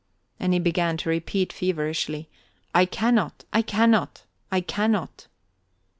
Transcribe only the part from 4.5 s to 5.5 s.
I cannot!"